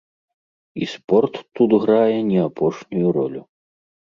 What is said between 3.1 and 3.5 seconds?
ролю.